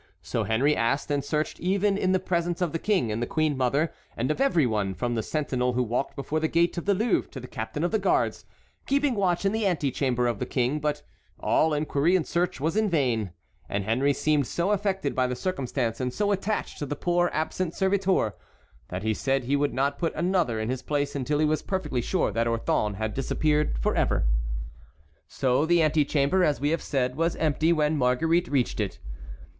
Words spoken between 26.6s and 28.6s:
have said, was empty when Marguerite